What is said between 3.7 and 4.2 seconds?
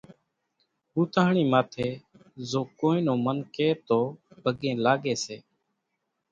تو